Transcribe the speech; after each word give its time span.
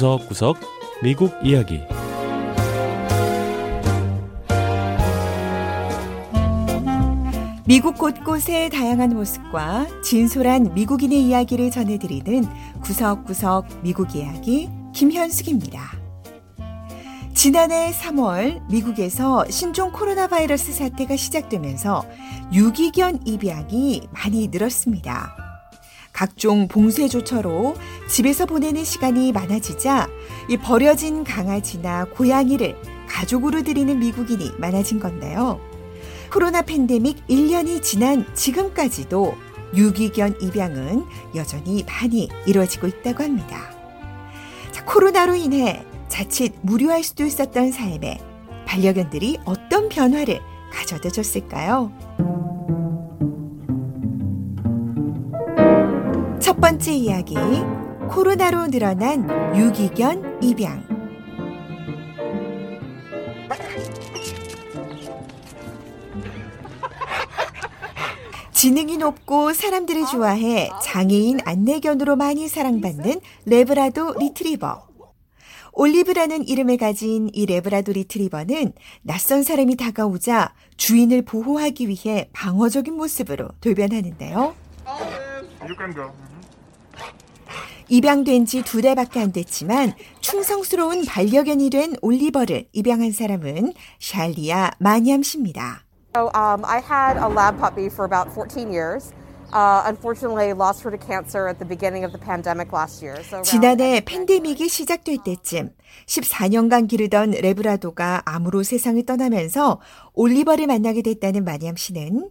구석구석 0.00 0.56
미국 1.02 1.30
이야기 1.44 1.82
미국 7.66 7.98
곳곳의 7.98 8.70
다양한 8.70 9.10
모습과 9.10 9.86
진솔한 10.02 10.72
미국인의 10.72 11.22
이야기를 11.24 11.70
전해드리는 11.70 12.46
구석구석 12.80 13.82
미국 13.82 14.16
이야기 14.16 14.70
김현숙입니다. 14.94 15.82
지난해 17.34 17.92
3월 17.92 18.66
미국에서 18.70 19.44
신종 19.50 19.92
코로나 19.92 20.28
바이러스 20.28 20.72
사태가 20.72 21.16
시작되면서 21.16 22.06
유기견 22.54 23.26
입양이 23.26 24.08
많이 24.12 24.48
늘었습니다. 24.48 25.39
각종 26.20 26.68
봉쇄 26.68 27.08
조처로 27.08 27.76
집에서 28.06 28.44
보내는 28.44 28.84
시간이 28.84 29.32
많아지자 29.32 30.06
이 30.50 30.58
버려진 30.58 31.24
강아지나 31.24 32.04
고양이를 32.14 32.76
가족으로 33.08 33.62
들이는 33.62 33.98
미국인이 34.00 34.52
많아진 34.58 35.00
건데요. 35.00 35.58
코로나 36.30 36.60
팬데믹 36.60 37.26
1년이 37.26 37.82
지난 37.82 38.26
지금까지도 38.34 39.34
유기견 39.74 40.42
입양은 40.42 41.06
여전히 41.36 41.84
많이 41.84 42.28
이루어지고 42.44 42.88
있다고 42.88 43.22
합니다. 43.22 43.56
자, 44.72 44.84
코로나로 44.84 45.36
인해 45.36 45.86
자칫 46.08 46.52
무료할 46.60 47.02
수도 47.02 47.24
있었던 47.24 47.72
삶에 47.72 48.18
반려견들이 48.66 49.38
어떤 49.46 49.88
변화를 49.88 50.40
가져다 50.70 51.08
줬을까요? 51.08 51.90
첫 56.60 56.72
번째 56.72 56.92
이야기, 56.92 57.34
코로나로 58.10 58.66
늘어난 58.66 59.56
유기견 59.56 60.42
입양. 60.42 60.86
지능이 68.52 68.98
높고 68.98 69.54
사람들을 69.54 70.04
좋아해 70.04 70.68
장애인 70.84 71.38
안내견으로 71.46 72.16
많이 72.16 72.46
사랑받는 72.46 73.22
레브라도 73.46 74.16
리트리버. 74.18 74.86
올리브라는 75.72 76.46
이름을 76.46 76.76
가진 76.76 77.30
이 77.32 77.46
레브라도 77.46 77.92
리트리버는 77.92 78.74
낯선 79.00 79.42
사람이 79.42 79.76
다가오자 79.76 80.52
주인을 80.76 81.22
보호하기 81.22 81.88
위해 81.88 82.28
방어적인 82.34 82.92
모습으로 82.92 83.48
돌변하는데요. 83.62 84.54
입양된 87.88 88.46
지 88.46 88.62
두 88.62 88.80
달밖에 88.80 89.18
안 89.20 89.32
됐지만 89.32 89.94
충성스러운 90.20 91.04
반려견이 91.04 91.70
된 91.70 91.96
올리버를 92.02 92.66
입양한 92.72 93.10
사람은 93.12 93.72
샬리아 93.98 94.70
마니암 94.78 95.22
씨입니다. 95.24 95.84
So 96.14 96.30
um, 96.34 96.64
I 96.64 96.80
had 96.80 97.18
a 97.18 97.28
lab 97.28 97.58
puppy 97.58 97.86
for 97.86 98.04
about 98.04 98.32
14 98.32 98.72
years. 98.72 99.12
Uh, 99.52 99.82
unfortunately, 99.86 100.52
lost 100.52 100.82
her 100.84 100.90
to 100.90 100.98
cancer 100.98 101.48
at 101.48 101.58
the 101.58 101.66
beginning 101.66 102.04
of 102.04 102.12
the 102.12 102.18
pandemic 102.18 102.72
last 102.72 103.02
year. 103.02 103.22
So 103.24 103.42
지난해 103.42 104.00
팬데믹이 104.00 104.68
시작될 104.68 105.18
때쯤 105.24 105.70
14년간 106.06 106.88
기르던 106.88 107.32
레브라도가 107.32 108.22
암으로 108.24 108.62
세상을 108.62 109.04
떠나면서 109.04 109.80
올리버를 110.14 110.66
만나게 110.66 111.02
됐다는 111.02 111.44
마니암 111.44 111.76
씨는 111.76 112.30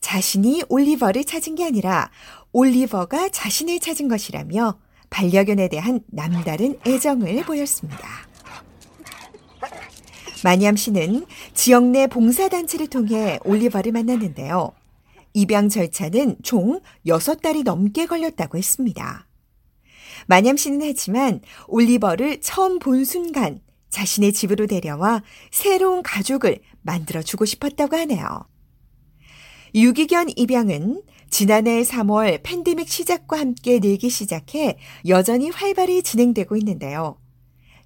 자신이 0.00 0.62
올리버를 0.68 1.24
찾은 1.24 1.56
게 1.56 1.64
아니라 1.64 2.10
올리버가 2.52 3.30
자신을 3.30 3.80
찾은 3.80 4.08
것이라며 4.08 4.78
반려견에 5.10 5.68
대한 5.68 6.00
남다른 6.06 6.78
애정을 6.86 7.44
보였습니다. 7.44 8.08
마니암 10.44 10.76
씨는 10.76 11.26
지역 11.52 11.84
내 11.84 12.06
봉사단체를 12.06 12.86
통해 12.86 13.38
올리버를 13.44 13.92
만났는데요. 13.92 14.72
입양 15.32 15.68
절차는 15.68 16.38
총 16.42 16.80
6달이 17.06 17.64
넘게 17.64 18.06
걸렸다고 18.06 18.58
했습니다. 18.58 19.26
마냠 20.26 20.56
씨는 20.56 20.80
하지만 20.82 21.40
올리버를 21.68 22.40
처음 22.40 22.78
본 22.78 23.04
순간 23.04 23.60
자신의 23.90 24.32
집으로 24.32 24.66
데려와 24.66 25.22
새로운 25.50 26.02
가족을 26.02 26.60
만들어주고 26.82 27.44
싶었다고 27.44 27.96
하네요. 27.96 28.46
유기견 29.74 30.30
입양은 30.36 31.02
지난해 31.30 31.82
3월 31.82 32.42
팬데믹 32.42 32.88
시작과 32.88 33.38
함께 33.38 33.78
늘기 33.78 34.10
시작해 34.10 34.78
여전히 35.06 35.50
활발히 35.50 36.02
진행되고 36.02 36.56
있는데요. 36.56 37.18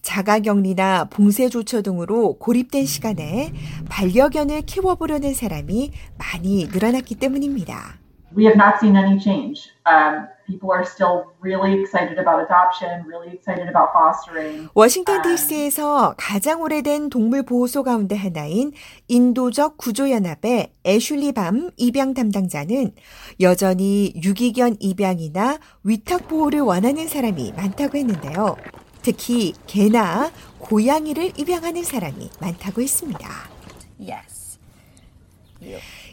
자가격리나 0.05 1.07
봉쇄조처 1.07 1.83
등으로 1.83 2.35
고립된 2.39 2.87
시간에 2.87 3.53
반려견을 3.89 4.63
키워보려는 4.63 5.35
사람이 5.35 5.91
많이 6.19 6.67
늘어났기 6.67 7.17
때문입니다. 7.17 8.05
we 8.37 8.45
have 8.45 8.57
not 8.57 8.79
seen 8.79 8.97
any 8.97 9.19
change. 9.19 9.71
Um, 9.87 10.27
people 10.47 10.71
are 10.73 10.85
still 10.85 11.33
really 11.41 11.81
excited 11.81 12.19
about 12.19 12.43
adoption, 12.43 13.07
really 13.07 13.33
excited 13.33 13.69
about 13.69 13.93
fostering. 13.95 14.69
워싱턴 14.75 15.23
DC에서 15.23 16.15
가장 16.19 16.63
오래된 16.63 17.11
동물 17.11 17.45
보호소 17.45 17.83
가운데 17.83 18.17
하나인 18.17 18.73
인도적 19.09 19.77
구조연합의 19.79 20.73
애슐리 20.85 21.33
밤 21.33 21.71
입양 21.77 22.15
담당자는 22.15 22.93
여전히 23.41 24.13
유기견 24.23 24.77
입양이나 24.81 25.59
위탁 25.85 26.29
보호를 26.29 26.61
원하는 26.61 27.07
사람이 27.07 27.53
많다고 27.57 27.97
했는데요. 27.99 28.57
특히 29.05 29.53
개나 29.67 30.33
고양이를 30.59 31.39
입양하는 31.39 31.85
사람이 31.85 32.31
많다고 32.41 32.81
했습니다. 32.81 33.29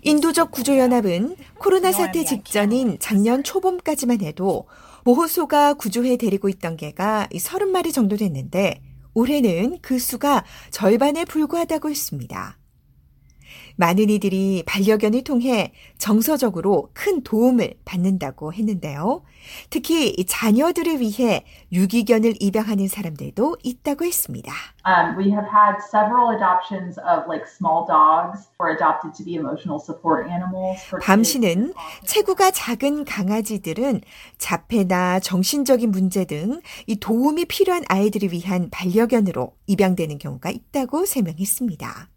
인도적 0.04 0.52
구조연합은 0.52 1.38
코로나 1.58 1.92
사태 1.94 2.20
직전인 2.26 2.98
작년 3.00 3.44
초봄까지만 3.44 4.22
해도 4.22 4.68
보호소가 5.06 5.76
구조해 5.76 6.18
데리고 6.18 6.50
있던 6.50 6.76
개가 6.76 7.30
30마리 7.32 7.94
정도 7.94 8.18
됐는데 8.18 8.82
올해는 9.14 9.80
그 9.82 9.98
수가 9.98 10.44
절반에 10.70 11.24
불과하다고 11.26 11.90
했습니다. 11.90 12.58
많은 13.82 14.12
이들이 14.12 14.62
반려견을 14.68 15.24
통해 15.24 15.74
정서적으로 15.98 16.90
큰 16.94 17.24
도움을 17.24 17.74
받는다고 17.84 18.54
했는데요. 18.54 19.24
특히 19.72 20.10
이 20.10 20.26
자녀들을 20.26 21.00
위해 21.00 21.44
유기견을 21.72 22.36
입양하는 22.40 22.88
사람들도 22.88 23.58
있다고 23.64 24.06
했습니다. 24.06 24.54
Um, 24.86 25.18
we 25.18 25.32
have 25.32 25.48
had 25.50 25.82
several 25.82 26.30
adoptions 26.32 27.00
of 27.00 27.26
like 27.28 27.46
small 27.50 27.88
dogs 27.88 28.50
were 28.62 28.70
adopted 28.72 29.18
to 29.18 29.26
be 29.26 29.34
emotional 29.36 29.80
support 29.82 30.30
animals. 30.30 30.78
밤. 31.02 31.24
씨는 31.24 31.74
체구가 32.06 32.52
작은 32.52 33.06
강아지들은 33.06 34.02
자폐나 34.38 35.20
정신적인 35.20 35.90
문제 35.90 36.26
등 36.26 36.62
이 36.86 36.96
도움이 37.00 37.46
필요한 37.46 37.84
아이들을 37.88 38.32
위한 38.32 38.70
반려견으로 38.70 39.54
입양되는 39.66 40.20
경우가 40.20 40.50
있다고 40.52 41.06
설명했습니다. 41.06 42.10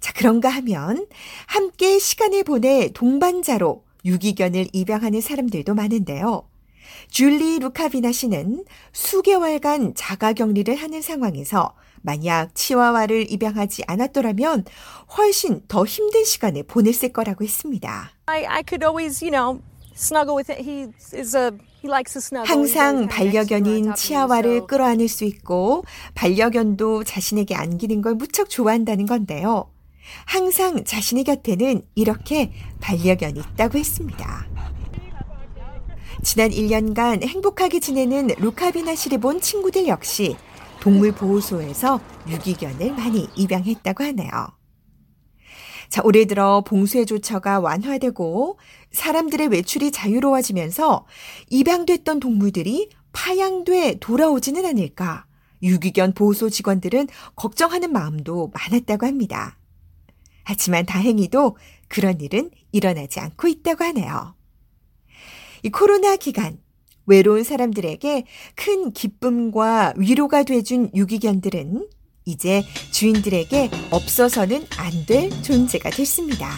자, 0.00 0.12
그런가 0.14 0.48
하면 0.48 1.06
함께 1.46 1.98
시간을 1.98 2.44
보내 2.44 2.90
동반자로 2.92 3.84
유기견을 4.04 4.68
입양하는 4.72 5.20
사람들도 5.20 5.74
많은데요. 5.74 6.48
줄리 7.08 7.58
루카비나 7.58 8.12
씨는 8.12 8.64
수개월간 8.92 9.94
자가 9.94 10.32
격리를 10.32 10.74
하는 10.74 11.02
상황에서 11.02 11.74
만약 12.02 12.54
치와와를 12.54 13.30
입양하지 13.30 13.84
않았더라면 13.86 14.64
훨씬 15.16 15.62
더 15.68 15.84
힘든 15.84 16.24
시간을 16.24 16.62
보냈을 16.64 17.12
거라고 17.12 17.44
했습니다. 17.44 18.10
항상 22.46 23.06
반려견인 23.08 23.94
치아와를 23.94 24.66
끌어안을 24.66 25.08
수 25.08 25.24
있고 25.24 25.84
반려견도 26.14 27.04
자신에게 27.04 27.54
안기는 27.54 28.00
걸 28.00 28.14
무척 28.14 28.48
좋아한다는 28.48 29.06
건데요. 29.06 29.70
항상 30.24 30.84
자신의 30.84 31.24
곁에는 31.24 31.82
이렇게 31.94 32.52
반려견이 32.80 33.40
있다고 33.40 33.78
했습니다. 33.78 34.46
지난 36.22 36.50
1년간 36.50 37.26
행복하게 37.26 37.80
지내는 37.80 38.28
루카비나 38.38 38.94
씨를 38.94 39.18
본 39.18 39.40
친구들 39.40 39.88
역시 39.88 40.36
동물 40.80 41.12
보호소에서 41.12 42.00
유기견을 42.28 42.92
많이 42.92 43.28
입양했다고 43.36 44.04
하네요. 44.04 44.30
자, 45.88 46.02
올해 46.04 46.24
들어 46.24 46.62
봉쇄 46.62 47.04
조처가 47.04 47.60
완화되고 47.60 48.58
사람들의 48.92 49.48
외출이 49.48 49.90
자유로워지면서 49.90 51.04
입양됐던 51.50 52.20
동물들이 52.20 52.90
파양돼 53.12 53.98
돌아오지는 53.98 54.64
않을까. 54.66 55.26
유기견 55.62 56.14
보호소 56.14 56.48
직원들은 56.48 57.08
걱정하는 57.34 57.92
마음도 57.92 58.52
많았다고 58.54 59.06
합니다. 59.06 59.58
하지만 60.50 60.84
다행히도 60.84 61.56
그런 61.86 62.20
일은 62.20 62.50
일어나지 62.72 63.20
않고 63.20 63.46
있다고 63.46 63.84
하네요. 63.84 64.34
이 65.62 65.68
코로나 65.68 66.16
기간 66.16 66.58
외로운 67.06 67.44
사람들에게 67.44 68.24
큰 68.56 68.92
기쁨과 68.92 69.94
위로가 69.96 70.42
돼준 70.42 70.90
유기견들은 70.92 71.88
이제 72.24 72.64
주인들에게 72.90 73.70
없어서는 73.92 74.66
안 74.76 75.06
될 75.06 75.30
존재가 75.42 75.90
됐습니다. 75.90 76.50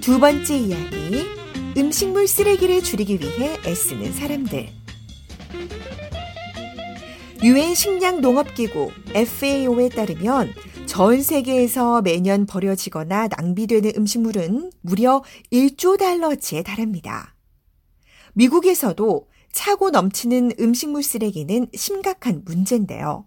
두 0.00 0.20
번째 0.20 0.56
이야기. 0.56 1.26
음식물 1.76 2.28
쓰레기를 2.28 2.82
줄이기 2.84 3.18
위해 3.20 3.56
애쓰는 3.66 4.12
사람들. 4.12 4.68
유엔 7.42 7.74
식량 7.74 8.20
농업기구 8.20 8.90
FAO에 9.14 9.88
따르면 9.88 10.52
전 10.84 11.22
세계에서 11.22 12.02
매년 12.02 12.44
버려지거나 12.44 13.28
낭비되는 13.28 13.92
음식물은 13.96 14.72
무려 14.82 15.22
1조 15.50 15.98
달러치에 15.98 16.62
달합니다. 16.62 17.34
미국에서도 18.34 19.26
차고 19.52 19.88
넘치는 19.90 20.52
음식물 20.60 21.02
쓰레기는 21.02 21.68
심각한 21.74 22.42
문제인데요. 22.44 23.26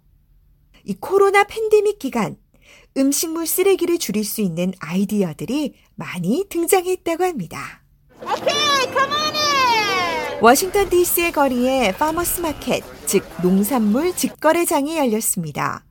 이 0.84 0.94
코로나 0.94 1.44
팬데믹 1.46 1.98
기간 1.98 2.38
음식물 2.96 3.48
쓰레기를 3.48 3.98
줄일 3.98 4.24
수 4.24 4.42
있는 4.42 4.74
아이디어들이 4.80 5.74
많이 5.96 6.46
등장했다고 6.50 7.24
합니다. 7.24 7.84
워싱턴 10.44 10.90
DC의 10.90 11.32
거리에 11.32 11.94
farmers 11.94 12.42
market, 12.42 12.84
즉 13.06 13.24
농산물 13.42 14.14
직거래장이 14.14 14.98
열렸습니다. 14.98 15.86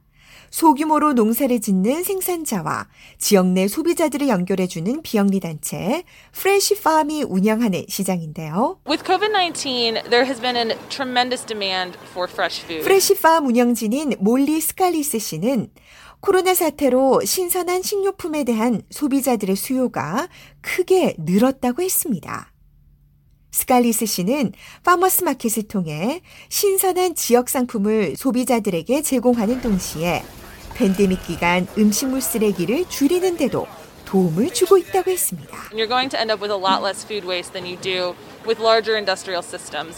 소규모로 0.51 1.15
농사를 1.15 1.59
짓는 1.59 2.03
생산자와 2.03 2.87
지역 3.17 3.47
내 3.47 3.67
소비자들을 3.67 4.29
연결해주는 4.29 5.01
비영리 5.01 5.41
단체 5.41 6.05
프레시 6.33 6.83
팜이 6.83 7.23
운영하는 7.23 7.87
시장인데요. 7.89 8.79
With 8.87 9.03
COVID 9.07 9.33
19, 9.33 10.11
there 10.11 10.27
has 10.27 10.39
been 10.39 10.55
a 10.55 10.77
tremendous 10.91 11.47
demand 11.47 11.97
for 12.11 12.31
fresh 12.31 12.63
food. 12.63 12.85
프레시 12.85 13.23
팜 13.23 13.47
운영진인 13.47 14.17
몰리 14.21 14.61
스칼리스 14.61 15.19
씨는 15.19 15.71
코로나 16.21 16.53
사태로 16.53 17.23
신선한 17.25 17.81
식료품에 17.81 18.45
대한 18.45 18.83
소비자들의 18.91 19.57
수요가 19.57 20.29
크게 20.61 21.15
늘었다고 21.17 21.81
했습니다. 21.81 22.52
스칼리스 23.53 24.07
씨는 24.07 24.53
farmers 24.83 25.25
market을 25.25 25.65
통해 25.65 26.23
신선한 26.49 27.15
지역 27.15 27.49
상품을 27.49 28.17
소비자들에게 28.17 29.03
제공하는 29.03 29.61
동시에 29.61 30.23
팬데믹 30.75 31.23
기간 31.27 31.67
음식물 31.79 32.21
쓰레기를 32.21 32.87
줄이는데도 32.89 33.67
도움을 34.07 34.51
주고 34.51 34.77
있다고 34.77 35.11
했습니다. 35.11 35.57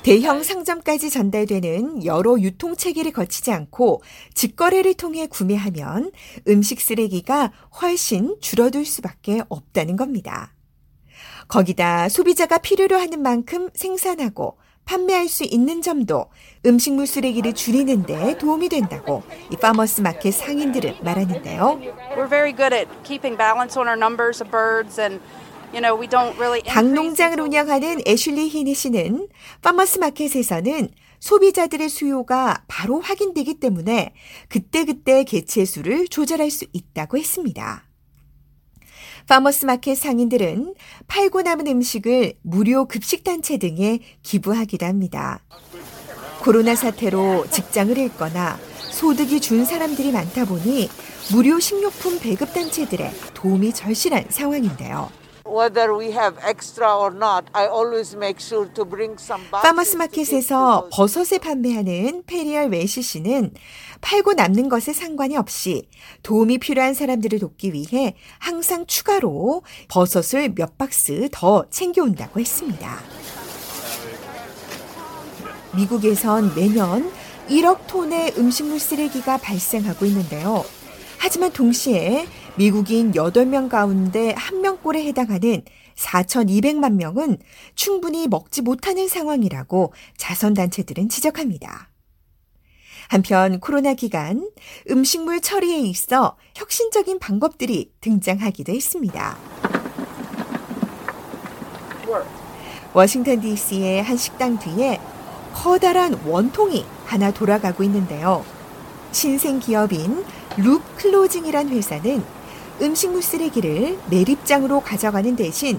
대형 0.04 0.42
상점까지 0.42 1.10
전달되는 1.10 2.04
여러 2.04 2.38
유통 2.38 2.76
체계를 2.76 3.12
거치지 3.12 3.50
않고 3.50 4.02
직거래를 4.34 4.94
통해 4.94 5.26
구매하면 5.26 6.12
음식 6.46 6.80
쓰레기가 6.80 7.52
훨씬 7.80 8.36
줄어들 8.40 8.84
수밖에 8.84 9.42
없다는 9.48 9.96
겁니다. 9.96 10.52
거기다 11.48 12.08
소비자가 12.08 12.58
필요로 12.58 12.96
하는 12.98 13.22
만큼 13.22 13.70
생산하고 13.74 14.58
판매할 14.84 15.28
수 15.28 15.44
있는 15.44 15.80
점도 15.82 16.26
음식물 16.66 17.06
쓰레기를 17.06 17.54
줄이는 17.54 18.04
데 18.04 18.36
도움이 18.38 18.68
된다고 18.68 19.22
이 19.50 19.56
farmers 19.56 20.02
market 20.02 20.32
상인들은 20.32 20.96
말하는데요. 21.02 21.80
닭농장을 26.74 27.40
운영하는 27.40 28.02
애슐리 28.06 28.48
히니 28.48 28.74
씨는 28.74 29.28
farmers 29.62 29.98
market에서는 29.98 30.88
소비자들의 31.18 31.88
수요가 31.88 32.62
바로 32.68 33.00
확인되기 33.00 33.54
때문에 33.54 34.12
그때그때 34.48 35.24
개체 35.24 35.64
수를 35.64 36.06
조절할 36.08 36.50
수 36.50 36.66
있다고 36.72 37.16
했습니다. 37.16 37.84
farmers 39.26 39.64
market 39.66 39.94
상인들은 39.94 40.74
팔고 41.06 41.42
남은 41.42 41.66
음식을 41.66 42.34
무료 42.42 42.86
급식단체 42.86 43.58
등에 43.58 44.00
기부하기도 44.22 44.84
합니다. 44.84 45.40
코로나 46.42 46.74
사태로 46.74 47.46
직장을 47.50 47.96
잃거나 47.96 48.58
소득이 48.90 49.40
준 49.40 49.64
사람들이 49.64 50.12
많다 50.12 50.44
보니 50.44 50.88
무료 51.32 51.58
식료품 51.58 52.20
배급단체들의 52.20 53.10
도움이 53.32 53.72
절실한 53.72 54.26
상황인데요. 54.28 55.10
Whether 55.54 55.96
we 55.96 56.10
have 56.10 56.36
extra 56.42 56.98
or 56.98 57.14
not, 57.14 57.44
I 57.52 57.68
always 57.68 58.16
make 58.16 58.40
sure 58.40 58.66
to 58.74 58.84
bring 58.84 59.14
some 59.20 59.44
farmers 59.52 59.96
market에서 59.96 60.88
버섯을 60.90 61.38
판매하는 61.38 62.24
페리얼 62.26 62.70
웨시 62.70 63.02
씨는 63.02 63.54
팔고 64.00 64.32
남는 64.32 64.68
것에 64.68 64.92
상관이 64.92 65.36
없이 65.36 65.88
도움이 66.24 66.58
필요한 66.58 66.92
사람들을 66.94 67.38
돕기 67.38 67.72
위해 67.72 68.16
항상 68.40 68.84
추가로 68.86 69.62
버섯을 69.86 70.54
몇 70.56 70.76
박스 70.76 71.28
더 71.30 71.66
챙겨온다고 71.70 72.40
했습니다. 72.40 72.98
미국에선 75.76 76.52
매년 76.56 77.12
1억 77.48 77.86
톤의 77.86 78.34
음식물 78.38 78.80
쓰레기가 78.80 79.36
발생하고 79.36 80.04
있는데요. 80.06 80.64
하지만 81.18 81.52
동시에 81.52 82.26
미국인 82.56 83.12
8명 83.12 83.68
가운데 83.68 84.32
1명꼴에 84.34 85.04
해당하는 85.06 85.62
4,200만 85.96 86.94
명은 86.94 87.38
충분히 87.74 88.28
먹지 88.28 88.62
못하는 88.62 89.08
상황이라고 89.08 89.92
자선단체들은 90.16 91.08
지적합니다. 91.08 91.90
한편 93.08 93.60
코로나 93.60 93.94
기간 93.94 94.48
음식물 94.90 95.40
처리에 95.40 95.78
있어 95.80 96.36
혁신적인 96.54 97.18
방법들이 97.18 97.92
등장하기도 98.00 98.72
했습니다. 98.72 99.36
워싱턴 102.92 103.40
DC의 103.40 104.02
한 104.02 104.16
식당 104.16 104.58
뒤에 104.58 105.00
커다란 105.52 106.14
원통이 106.24 106.86
하나 107.04 107.32
돌아가고 107.32 107.82
있는데요. 107.82 108.44
신생 109.10 109.58
기업인 109.58 110.24
Loop 110.56 110.82
Closing이란 110.96 111.68
회사는 111.68 112.24
음식물 112.80 113.22
쓰레기를 113.22 113.98
매립장으로 114.10 114.80
가져가는 114.80 115.36
대신 115.36 115.78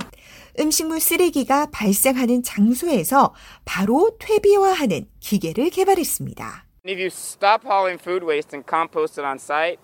음식물 0.59 1.01
쓰레기가 1.01 1.67
발생하는 1.71 2.41
장소에서 2.41 3.33
바로 3.65 4.15
퇴비화하는 4.19 5.05
기계를 5.19 5.69
개발했습니다. 5.69 6.65
If 6.87 6.97
you 6.97 7.07
stop 7.07 7.65
hauling 7.65 7.99
food 8.01 8.25
waste 8.25 8.55
and 8.55 8.65
compost 8.69 9.19
it 9.19 9.27
on 9.27 9.35
site, 9.35 9.79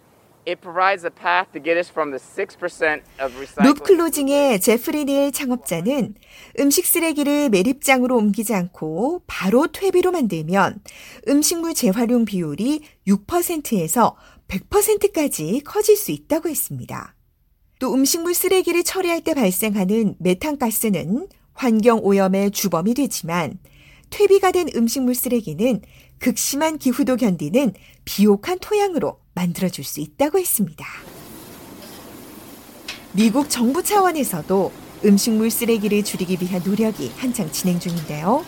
it 0.45 0.61
provides 0.61 1.05
a 1.05 1.11
path 1.11 1.51
to 1.51 1.61
get 1.61 1.77
us 1.77 1.91
from 1.91 2.11
the 2.11 2.19
6% 2.19 3.01
of 3.19 3.35
recycling. 3.37 3.67
Loop 3.67 3.83
Closing의 3.83 4.61
제프리 4.61 5.05
닐 5.05 5.31
창업자는 5.31 6.15
음식 6.59 6.85
쓰레기를 6.85 7.49
매립장으로 7.49 8.15
옮기지 8.15 8.53
않고 8.53 9.23
바로 9.27 9.67
퇴비로 9.67 10.11
만들면 10.11 10.81
음식물 11.27 11.73
재활용 11.73 12.25
비율이 12.25 12.83
6%에서 13.07 14.15
100%까지 14.51 15.61
커질 15.63 15.95
수 15.95 16.11
있다고 16.11 16.49
했습니다. 16.49 17.15
또 17.79 17.93
음식물 17.93 18.33
쓰레기를 18.33 18.83
처리할 18.83 19.21
때 19.21 19.33
발생하는 19.33 20.15
메탄가스는 20.19 21.27
환경 21.53 21.99
오염의 22.03 22.51
주범이 22.51 22.93
되지만 22.93 23.57
퇴비가 24.09 24.51
된 24.51 24.67
음식물 24.75 25.15
쓰레기는 25.15 25.81
극심한 26.19 26.77
기후도 26.77 27.15
견디는 27.15 27.73
비옥한 28.03 28.59
토양으로 28.59 29.19
만들어줄 29.33 29.85
수 29.85 30.01
있다고 30.01 30.37
했습니다. 30.37 30.85
미국 33.13 33.49
정부 33.49 33.81
차원에서도 33.81 34.71
음식물 35.05 35.49
쓰레기를 35.49 36.03
줄이기 36.03 36.37
위한 36.41 36.61
노력이 36.63 37.11
한창 37.17 37.51
진행 37.51 37.79
중인데요. 37.79 38.43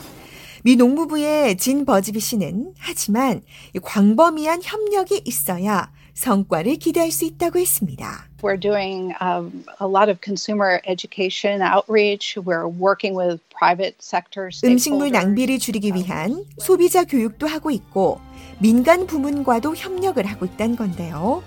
미 0.66 0.76
농무부의 0.76 1.58
진 1.58 1.86
버즈비 1.86 2.20
씨는 2.20 2.74
하지만 2.78 3.42
광범위한 3.82 4.62
협력이 4.64 5.22
있어야 5.26 5.92
성과를 6.14 6.78
기대할 6.78 7.12
수 7.12 7.26
있다고 7.26 7.60
했습니다. 7.60 8.28
We're 8.42 8.60
doing 8.60 9.14
um, 9.22 9.64
a 9.82 9.88
lot 9.88 10.10
of 10.10 10.20
consumer 10.24 10.82
education 10.86 11.62
outreach. 11.62 12.38
We're 12.38 12.68
working 12.68 13.18
with 13.18 13.42
private 13.58 13.96
sector 14.02 14.50
음식물. 14.64 15.12
낭비를 15.12 15.60
줄이기 15.60 15.94
위한 15.94 16.46
소비자 16.60 17.04
교육도 17.04 17.48
하고 17.48 17.72
있고 17.72 18.20
민간 18.60 19.08
부문과도 19.08 19.76
협력을 19.76 20.24
하고 20.26 20.46
있다는 20.46 20.76
건데요. 20.76 21.42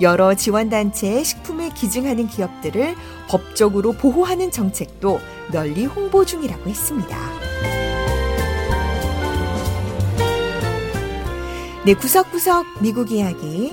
여러 0.00 0.34
지원단체의 0.34 1.24
식품을 1.24 1.74
기증하는 1.74 2.26
기업들을 2.26 2.94
법적으로 3.28 3.92
보호하는 3.92 4.50
정책도 4.50 5.20
널리 5.52 5.84
홍보 5.84 6.24
중이라고 6.24 6.68
했습니다. 6.68 7.16
네, 11.84 11.94
구석구석 11.94 12.80
미국 12.80 13.10
이야기. 13.12 13.72